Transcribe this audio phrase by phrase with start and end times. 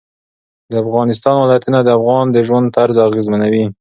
[0.71, 3.65] د افغانستان ولايتونه د افغانانو د ژوند طرز اغېزمنوي.